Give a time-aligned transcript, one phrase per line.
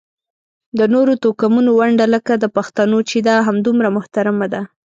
[0.79, 4.61] د نورو توکمونو ونډه لکه د پښتنو چې ده همدومره محترمه ده.